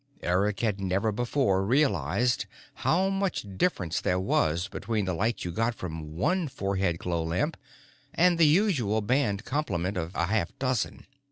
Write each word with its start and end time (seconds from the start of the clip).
Eric 0.23 0.61
had 0.61 0.81
never 0.81 1.11
before 1.11 1.63
realized 1.63 2.47
how 2.73 3.07
much 3.09 3.45
difference 3.55 4.01
there 4.01 4.19
was 4.19 4.67
between 4.67 5.05
the 5.05 5.13
light 5.13 5.45
you 5.45 5.51
got 5.51 5.75
from 5.75 6.15
one 6.15 6.47
forehead 6.47 6.97
glow 6.97 7.21
lamp 7.21 7.55
and 8.15 8.39
the 8.39 8.47
usual 8.47 9.01
band 9.01 9.45
complement 9.45 9.97
of 9.97 10.15
a 10.15 10.25
half 10.25 10.57
dozen. 10.57 11.05